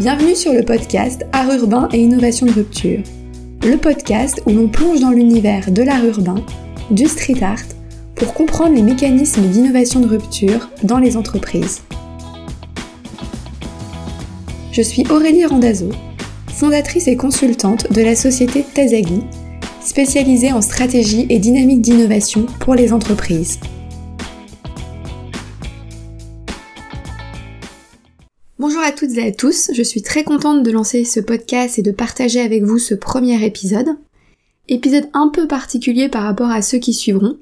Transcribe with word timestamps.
Bienvenue 0.00 0.34
sur 0.34 0.54
le 0.54 0.62
podcast 0.62 1.26
Art 1.34 1.52
urbain 1.52 1.86
et 1.92 1.98
innovation 1.98 2.46
de 2.46 2.52
rupture. 2.52 3.00
Le 3.62 3.76
podcast 3.76 4.40
où 4.46 4.50
l'on 4.50 4.66
plonge 4.66 5.00
dans 5.00 5.10
l'univers 5.10 5.70
de 5.70 5.82
l'art 5.82 6.02
urbain, 6.02 6.42
du 6.90 7.04
street 7.04 7.42
art, 7.42 7.60
pour 8.14 8.32
comprendre 8.32 8.74
les 8.74 8.80
mécanismes 8.80 9.42
d'innovation 9.42 10.00
de 10.00 10.06
rupture 10.06 10.70
dans 10.84 10.96
les 10.96 11.18
entreprises. 11.18 11.82
Je 14.72 14.80
suis 14.80 15.04
Aurélie 15.10 15.44
Randazzo, 15.44 15.90
fondatrice 16.48 17.06
et 17.06 17.16
consultante 17.16 17.92
de 17.92 18.00
la 18.00 18.16
société 18.16 18.64
Tazagi, 18.74 19.20
spécialisée 19.84 20.54
en 20.54 20.62
stratégie 20.62 21.26
et 21.28 21.38
dynamique 21.38 21.82
d'innovation 21.82 22.46
pour 22.60 22.74
les 22.74 22.94
entreprises. 22.94 23.60
Bonjour 28.80 28.94
à 28.94 28.96
toutes 28.96 29.18
et 29.18 29.26
à 29.26 29.30
tous, 29.30 29.70
je 29.74 29.82
suis 29.82 30.00
très 30.00 30.24
contente 30.24 30.62
de 30.62 30.70
lancer 30.70 31.04
ce 31.04 31.20
podcast 31.20 31.78
et 31.78 31.82
de 31.82 31.90
partager 31.90 32.40
avec 32.40 32.62
vous 32.62 32.78
ce 32.78 32.94
premier 32.94 33.44
épisode. 33.44 33.88
Épisode 34.68 35.10
un 35.12 35.28
peu 35.28 35.46
particulier 35.46 36.08
par 36.08 36.22
rapport 36.22 36.48
à 36.48 36.62
ceux 36.62 36.78
qui 36.78 36.94
suivront, 36.94 37.36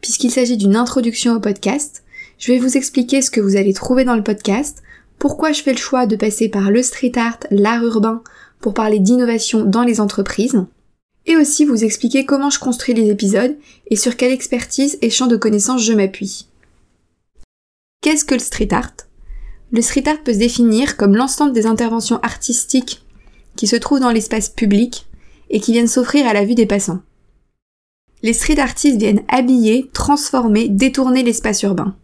puisqu'il 0.00 0.30
s'agit 0.30 0.56
d'une 0.56 0.76
introduction 0.76 1.34
au 1.34 1.40
podcast. 1.40 2.04
Je 2.38 2.52
vais 2.52 2.60
vous 2.60 2.76
expliquer 2.76 3.22
ce 3.22 3.32
que 3.32 3.40
vous 3.40 3.56
allez 3.56 3.72
trouver 3.72 4.04
dans 4.04 4.14
le 4.14 4.22
podcast, 4.22 4.84
pourquoi 5.18 5.50
je 5.50 5.62
fais 5.62 5.72
le 5.72 5.78
choix 5.78 6.06
de 6.06 6.14
passer 6.14 6.48
par 6.48 6.70
le 6.70 6.84
street 6.84 7.10
art, 7.16 7.40
l'art 7.50 7.84
urbain, 7.84 8.22
pour 8.60 8.72
parler 8.72 9.00
d'innovation 9.00 9.64
dans 9.64 9.82
les 9.82 10.00
entreprises, 10.00 10.64
et 11.26 11.36
aussi 11.36 11.64
vous 11.64 11.82
expliquer 11.82 12.24
comment 12.24 12.50
je 12.50 12.60
construis 12.60 12.94
les 12.94 13.10
épisodes 13.10 13.56
et 13.90 13.96
sur 13.96 14.16
quelle 14.16 14.32
expertise 14.32 14.96
et 15.02 15.10
champ 15.10 15.26
de 15.26 15.36
connaissances 15.36 15.82
je 15.82 15.92
m'appuie. 15.92 16.46
Qu'est-ce 18.00 18.24
que 18.24 18.34
le 18.34 18.40
street 18.40 18.68
art? 18.70 19.07
Le 19.70 19.82
street 19.82 20.08
art 20.08 20.22
peut 20.22 20.32
se 20.32 20.38
définir 20.38 20.96
comme 20.96 21.16
l'ensemble 21.16 21.52
des 21.52 21.66
interventions 21.66 22.20
artistiques 22.22 23.04
qui 23.56 23.66
se 23.66 23.76
trouvent 23.76 24.00
dans 24.00 24.10
l'espace 24.10 24.48
public 24.48 25.06
et 25.50 25.60
qui 25.60 25.72
viennent 25.72 25.88
s'offrir 25.88 26.26
à 26.26 26.32
la 26.32 26.44
vue 26.44 26.54
des 26.54 26.66
passants. 26.66 27.00
Les 28.22 28.32
street 28.32 28.58
artistes 28.58 28.98
viennent 28.98 29.22
habiller, 29.28 29.90
transformer, 29.92 30.68
détourner 30.68 31.22
l'espace 31.22 31.62
urbain. 31.62 31.96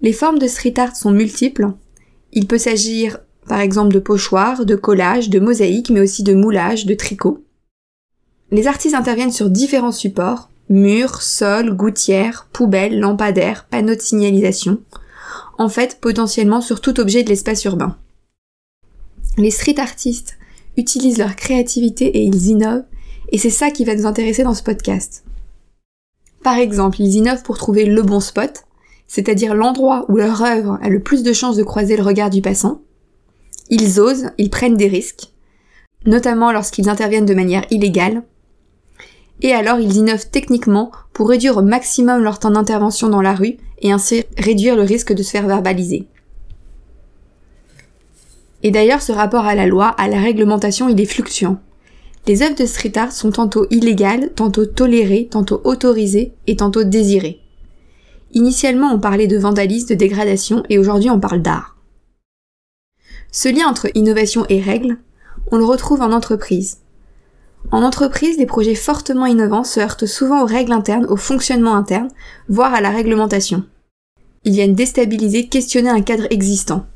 Les 0.00 0.12
formes 0.12 0.38
de 0.38 0.46
street 0.46 0.78
art 0.78 0.96
sont 0.96 1.10
multiples. 1.10 1.72
Il 2.32 2.46
peut 2.46 2.58
s'agir 2.58 3.18
par 3.48 3.60
exemple 3.60 3.94
de 3.94 3.98
pochoirs, 3.98 4.66
de 4.66 4.76
collages, 4.76 5.30
de 5.30 5.40
mosaïques, 5.40 5.90
mais 5.90 6.00
aussi 6.00 6.22
de 6.22 6.34
moulages, 6.34 6.86
de 6.86 6.94
tricots. 6.94 7.42
Les 8.50 8.66
artistes 8.66 8.94
interviennent 8.94 9.32
sur 9.32 9.50
différents 9.50 9.92
supports, 9.92 10.50
murs, 10.68 11.22
sols, 11.22 11.74
gouttières, 11.74 12.46
poubelles, 12.52 13.00
lampadaires, 13.00 13.66
panneaux 13.70 13.94
de 13.94 14.00
signalisation, 14.00 14.80
en 15.58 15.68
fait 15.68 15.98
potentiellement 16.00 16.60
sur 16.60 16.80
tout 16.80 16.98
objet 17.00 17.22
de 17.22 17.28
l'espace 17.28 17.64
urbain. 17.64 17.96
Les 19.36 19.50
street 19.50 19.78
artistes 19.78 20.38
utilisent 20.76 21.18
leur 21.18 21.36
créativité 21.36 22.06
et 22.06 22.22
ils 22.22 22.46
innovent, 22.46 22.84
et 23.30 23.38
c'est 23.38 23.50
ça 23.50 23.70
qui 23.70 23.84
va 23.84 23.94
nous 23.94 24.06
intéresser 24.06 24.44
dans 24.44 24.54
ce 24.54 24.62
podcast. 24.62 25.24
Par 26.42 26.56
exemple, 26.56 27.00
ils 27.00 27.16
innovent 27.16 27.42
pour 27.42 27.58
trouver 27.58 27.84
le 27.84 28.02
bon 28.02 28.20
spot, 28.20 28.64
c'est-à-dire 29.06 29.54
l'endroit 29.54 30.06
où 30.08 30.16
leur 30.16 30.42
œuvre 30.42 30.78
a 30.82 30.88
le 30.88 31.00
plus 31.00 31.22
de 31.22 31.32
chances 31.32 31.56
de 31.56 31.64
croiser 31.64 31.96
le 31.96 32.02
regard 32.02 32.30
du 32.30 32.40
passant. 32.40 32.80
Ils 33.70 34.00
osent, 34.00 34.30
ils 34.38 34.50
prennent 34.50 34.76
des 34.76 34.88
risques, 34.88 35.32
notamment 36.06 36.52
lorsqu'ils 36.52 36.88
interviennent 36.88 37.26
de 37.26 37.34
manière 37.34 37.66
illégale. 37.70 38.22
Et 39.40 39.52
alors 39.52 39.78
ils 39.78 39.96
innovent 39.96 40.30
techniquement 40.30 40.90
pour 41.12 41.28
réduire 41.28 41.56
au 41.58 41.62
maximum 41.62 42.22
leur 42.22 42.38
temps 42.38 42.50
d'intervention 42.50 43.08
dans 43.08 43.22
la 43.22 43.34
rue 43.34 43.58
et 43.82 43.92
ainsi 43.92 44.24
réduire 44.36 44.76
le 44.76 44.82
risque 44.82 45.12
de 45.12 45.22
se 45.22 45.30
faire 45.30 45.46
verbaliser. 45.46 46.06
Et 48.62 48.70
d'ailleurs, 48.70 49.02
ce 49.02 49.12
rapport 49.12 49.44
à 49.44 49.54
la 49.54 49.66
loi, 49.66 49.86
à 49.86 50.08
la 50.08 50.20
réglementation, 50.20 50.88
il 50.88 51.00
est 51.00 51.06
fluctuant. 51.06 51.58
Les 52.26 52.42
œuvres 52.42 52.56
de 52.56 52.66
street 52.66 52.96
art 52.96 53.12
sont 53.12 53.30
tantôt 53.30 53.66
illégales, 53.70 54.32
tantôt 54.34 54.66
tolérées, 54.66 55.28
tantôt 55.30 55.60
autorisées 55.64 56.32
et 56.46 56.56
tantôt 56.56 56.84
désirées. 56.84 57.40
Initialement, 58.32 58.92
on 58.92 58.98
parlait 58.98 59.26
de 59.26 59.38
vandalisme, 59.38 59.88
de 59.88 59.94
dégradation, 59.94 60.62
et 60.68 60.78
aujourd'hui 60.78 61.10
on 61.10 61.20
parle 61.20 61.40
d'art. 61.40 61.76
Ce 63.32 63.48
lien 63.48 63.66
entre 63.68 63.88
innovation 63.94 64.44
et 64.48 64.60
règles, 64.60 64.98
on 65.50 65.56
le 65.56 65.64
retrouve 65.64 66.02
en 66.02 66.12
entreprise. 66.12 66.78
En 67.70 67.82
entreprise, 67.82 68.38
les 68.38 68.46
projets 68.46 68.74
fortement 68.74 69.26
innovants 69.26 69.64
se 69.64 69.80
heurtent 69.80 70.06
souvent 70.06 70.42
aux 70.42 70.46
règles 70.46 70.72
internes, 70.72 71.06
au 71.06 71.16
fonctionnement 71.16 71.74
interne, 71.74 72.08
voire 72.48 72.72
à 72.72 72.80
la 72.80 72.90
réglementation. 72.90 73.64
Ils 74.44 74.52
viennent 74.52 74.74
déstabiliser, 74.74 75.48
questionner 75.48 75.90
un 75.90 76.00
cadre 76.00 76.26
existant. 76.30 76.86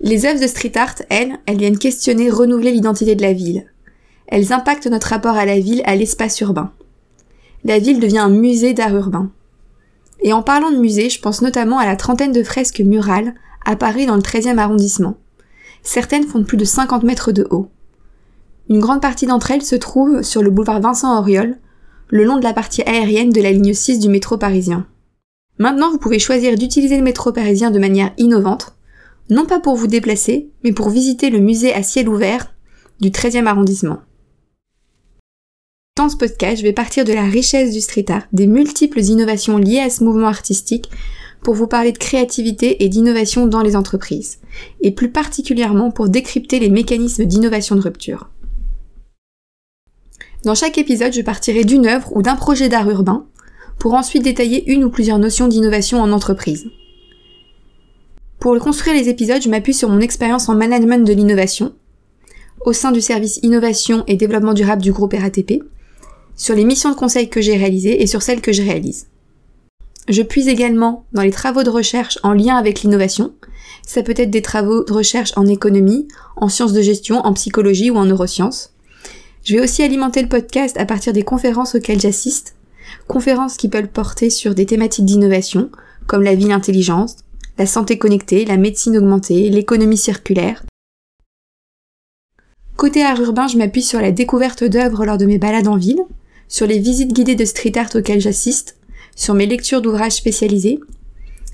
Les 0.00 0.24
œuvres 0.24 0.40
de 0.40 0.46
street 0.46 0.72
art, 0.76 0.94
elles, 1.10 1.38
elles 1.46 1.58
viennent 1.58 1.78
questionner, 1.78 2.30
renouveler 2.30 2.72
l'identité 2.72 3.14
de 3.14 3.22
la 3.22 3.32
ville. 3.32 3.66
Elles 4.26 4.52
impactent 4.52 4.86
notre 4.86 5.08
rapport 5.08 5.36
à 5.36 5.44
la 5.44 5.60
ville, 5.60 5.82
à 5.84 5.94
l'espace 5.94 6.40
urbain. 6.40 6.72
La 7.64 7.78
ville 7.78 8.00
devient 8.00 8.18
un 8.18 8.30
musée 8.30 8.74
d'art 8.74 8.96
urbain. 8.96 9.30
Et 10.22 10.32
en 10.32 10.42
parlant 10.42 10.70
de 10.70 10.78
musée, 10.78 11.10
je 11.10 11.20
pense 11.20 11.42
notamment 11.42 11.78
à 11.78 11.86
la 11.86 11.96
trentaine 11.96 12.32
de 12.32 12.42
fresques 12.42 12.80
murales 12.80 13.34
à 13.64 13.76
Paris 13.76 14.06
dans 14.06 14.16
le 14.16 14.22
13e 14.22 14.58
arrondissement. 14.58 15.16
Certaines 15.82 16.26
font 16.26 16.44
plus 16.44 16.56
de 16.56 16.64
50 16.64 17.02
mètres 17.02 17.32
de 17.32 17.46
haut. 17.50 17.68
Une 18.68 18.80
grande 18.80 19.02
partie 19.02 19.26
d'entre 19.26 19.50
elles 19.50 19.62
se 19.62 19.76
trouve 19.76 20.22
sur 20.22 20.42
le 20.42 20.50
boulevard 20.50 20.80
Vincent 20.80 21.18
Auriol, 21.18 21.58
le 22.08 22.24
long 22.24 22.36
de 22.36 22.44
la 22.44 22.52
partie 22.52 22.82
aérienne 22.82 23.30
de 23.30 23.40
la 23.40 23.52
ligne 23.52 23.74
6 23.74 23.98
du 23.98 24.08
métro 24.08 24.36
parisien. 24.36 24.86
Maintenant, 25.58 25.90
vous 25.90 25.98
pouvez 25.98 26.18
choisir 26.18 26.56
d'utiliser 26.56 26.96
le 26.96 27.02
métro 27.02 27.32
parisien 27.32 27.70
de 27.70 27.78
manière 27.78 28.12
innovante, 28.18 28.74
non 29.30 29.46
pas 29.46 29.60
pour 29.60 29.76
vous 29.76 29.86
déplacer, 29.86 30.50
mais 30.64 30.72
pour 30.72 30.90
visiter 30.90 31.30
le 31.30 31.38
musée 31.38 31.72
à 31.72 31.82
ciel 31.82 32.08
ouvert 32.08 32.54
du 33.00 33.10
13e 33.10 33.46
arrondissement. 33.46 34.00
Dans 35.96 36.08
ce 36.08 36.16
podcast, 36.16 36.58
je 36.58 36.62
vais 36.62 36.72
partir 36.72 37.04
de 37.04 37.12
la 37.12 37.24
richesse 37.24 37.72
du 37.72 37.80
street 37.80 38.06
art, 38.08 38.22
des 38.32 38.46
multiples 38.46 39.00
innovations 39.00 39.58
liées 39.58 39.80
à 39.80 39.90
ce 39.90 40.04
mouvement 40.04 40.28
artistique, 40.28 40.90
pour 41.42 41.54
vous 41.54 41.66
parler 41.66 41.92
de 41.92 41.98
créativité 41.98 42.84
et 42.84 42.88
d'innovation 42.88 43.46
dans 43.46 43.62
les 43.62 43.76
entreprises, 43.76 44.38
et 44.80 44.92
plus 44.92 45.10
particulièrement 45.10 45.90
pour 45.90 46.08
décrypter 46.08 46.60
les 46.60 46.70
mécanismes 46.70 47.24
d'innovation 47.24 47.76
de 47.76 47.82
rupture. 47.82 48.30
Dans 50.44 50.54
chaque 50.56 50.78
épisode, 50.78 51.12
je 51.12 51.22
partirai 51.22 51.64
d'une 51.64 51.86
œuvre 51.86 52.16
ou 52.16 52.22
d'un 52.22 52.34
projet 52.34 52.68
d'art 52.68 52.90
urbain 52.90 53.26
pour 53.78 53.94
ensuite 53.94 54.24
détailler 54.24 54.70
une 54.70 54.84
ou 54.84 54.90
plusieurs 54.90 55.18
notions 55.18 55.48
d'innovation 55.48 56.00
en 56.00 56.10
entreprise. 56.12 56.66
Pour 58.40 58.58
construire 58.58 58.96
les 58.96 59.08
épisodes, 59.08 59.40
je 59.40 59.48
m'appuie 59.48 59.74
sur 59.74 59.88
mon 59.88 60.00
expérience 60.00 60.48
en 60.48 60.56
management 60.56 61.06
de 61.06 61.12
l'innovation 61.12 61.74
au 62.64 62.72
sein 62.72 62.92
du 62.92 63.00
service 63.00 63.40
innovation 63.42 64.04
et 64.06 64.16
développement 64.16 64.54
durable 64.54 64.82
du 64.82 64.92
groupe 64.92 65.14
RATP, 65.14 65.62
sur 66.36 66.54
les 66.54 66.64
missions 66.64 66.90
de 66.90 66.96
conseil 66.96 67.28
que 67.28 67.40
j'ai 67.40 67.56
réalisées 67.56 68.02
et 68.02 68.06
sur 68.06 68.22
celles 68.22 68.40
que 68.40 68.52
je 68.52 68.62
réalise. 68.62 69.08
Je 70.08 70.22
puise 70.22 70.48
également 70.48 71.04
dans 71.12 71.22
les 71.22 71.30
travaux 71.30 71.62
de 71.62 71.70
recherche 71.70 72.18
en 72.22 72.32
lien 72.32 72.56
avec 72.56 72.82
l'innovation. 72.82 73.32
Ça 73.86 74.02
peut 74.02 74.14
être 74.16 74.30
des 74.30 74.42
travaux 74.42 74.84
de 74.84 74.92
recherche 74.92 75.32
en 75.36 75.46
économie, 75.46 76.08
en 76.36 76.48
sciences 76.48 76.72
de 76.72 76.82
gestion, 76.82 77.20
en 77.20 77.32
psychologie 77.32 77.90
ou 77.90 77.96
en 77.96 78.06
neurosciences. 78.06 78.72
Je 79.44 79.56
vais 79.56 79.62
aussi 79.62 79.82
alimenter 79.82 80.22
le 80.22 80.28
podcast 80.28 80.76
à 80.78 80.86
partir 80.86 81.12
des 81.12 81.24
conférences 81.24 81.74
auxquelles 81.74 82.00
j'assiste, 82.00 82.54
conférences 83.08 83.56
qui 83.56 83.68
peuvent 83.68 83.88
porter 83.88 84.30
sur 84.30 84.54
des 84.54 84.66
thématiques 84.66 85.04
d'innovation, 85.04 85.70
comme 86.06 86.22
la 86.22 86.36
ville 86.36 86.52
intelligente, 86.52 87.16
la 87.58 87.66
santé 87.66 87.98
connectée, 87.98 88.44
la 88.44 88.56
médecine 88.56 88.96
augmentée, 88.96 89.50
l'économie 89.50 89.96
circulaire. 89.96 90.62
Côté 92.76 93.02
art 93.02 93.20
urbain, 93.20 93.48
je 93.48 93.58
m'appuie 93.58 93.82
sur 93.82 94.00
la 94.00 94.12
découverte 94.12 94.62
d'œuvres 94.62 95.04
lors 95.04 95.18
de 95.18 95.26
mes 95.26 95.38
balades 95.38 95.68
en 95.68 95.76
ville, 95.76 96.02
sur 96.48 96.66
les 96.66 96.78
visites 96.78 97.12
guidées 97.12 97.34
de 97.34 97.44
street 97.44 97.76
art 97.76 97.90
auxquelles 97.94 98.20
j'assiste, 98.20 98.76
sur 99.16 99.34
mes 99.34 99.46
lectures 99.46 99.82
d'ouvrages 99.82 100.12
spécialisés, 100.12 100.78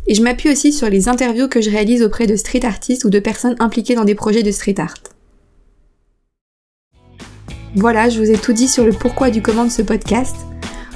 et 0.06 0.14
je 0.14 0.22
m'appuie 0.22 0.50
aussi 0.50 0.72
sur 0.72 0.90
les 0.90 1.08
interviews 1.08 1.48
que 1.48 1.60
je 1.60 1.70
réalise 1.70 2.02
auprès 2.02 2.26
de 2.26 2.36
street 2.36 2.64
artistes 2.64 3.04
ou 3.04 3.10
de 3.10 3.18
personnes 3.18 3.56
impliquées 3.58 3.94
dans 3.94 4.04
des 4.04 4.14
projets 4.14 4.42
de 4.42 4.50
street 4.50 4.78
art. 4.78 4.94
Voilà, 7.78 8.08
je 8.08 8.18
vous 8.18 8.28
ai 8.28 8.36
tout 8.36 8.52
dit 8.52 8.66
sur 8.66 8.84
le 8.84 8.92
pourquoi 8.92 9.30
du 9.30 9.40
comment 9.40 9.64
de 9.64 9.70
ce 9.70 9.82
podcast. 9.82 10.34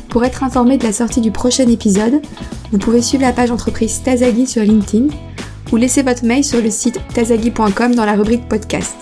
Pour 0.09 0.25
être 0.25 0.43
informé 0.43 0.79
de 0.79 0.83
la 0.83 0.93
sortie 0.93 1.21
du 1.21 1.31
prochain 1.31 1.69
épisode, 1.69 2.21
vous 2.73 2.79
pouvez 2.79 3.01
suivre 3.01 3.23
la 3.23 3.33
page 3.33 3.53
entreprise 3.53 4.03
Tazagi 4.03 4.49
sur 4.49 4.65
LinkedIn 4.65 5.07
ou 5.71 5.77
laisser 5.77 6.03
votre 6.03 6.25
mail 6.25 6.43
sur 6.43 6.61
le 6.61 6.71
site 6.71 6.99
tazagi.com 7.15 7.95
dans 7.95 8.05
la 8.05 8.15
rubrique 8.15 8.49
podcast. 8.49 8.97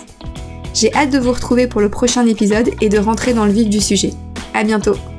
J'ai 0.75 0.95
hâte 0.95 1.11
de 1.11 1.19
vous 1.19 1.33
retrouver 1.33 1.69
pour 1.69 1.81
le 1.81 1.89
prochain 1.89 2.27
épisode 2.27 2.69
et 2.83 2.91
de 2.91 2.99
rentrer 2.99 3.33
dans 3.33 3.47
le 3.47 3.53
vif 3.53 3.71
du 3.71 3.81
sujet. 3.81 4.13
À 4.53 4.63
bientôt! 4.63 5.10